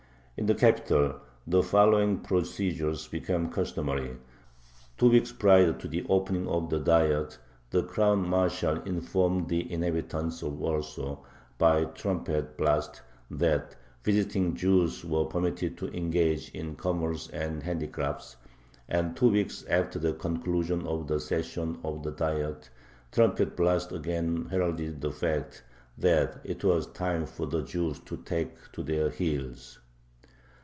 [0.37, 4.17] In the capital the following procedure became customary:
[4.97, 7.37] two weeks prior to the opening of the Diet
[7.69, 11.19] the Crown Marshal informed the inhabitants of Warsaw
[11.59, 18.35] by trumpet blasts that visiting Jews were permitted to engage in commerce and handicrafts,
[18.89, 22.67] and two weeks after the conclusion of the session of the Diet
[23.11, 25.61] trumpet blasts again heralded the fact
[25.99, 29.77] that it was time for the Jews to take to their heels.